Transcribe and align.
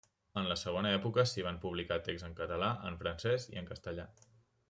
En 0.41 0.45
la 0.51 0.55
segona 0.59 0.93
època 0.99 1.25
s’hi 1.31 1.43
van 1.47 1.59
publicar 1.65 1.99
texts 2.09 2.27
en 2.29 2.33
català, 2.41 2.71
en 2.91 2.99
francès 3.05 3.47
i 3.55 3.63
en 3.63 3.71
castellà. 3.75 4.09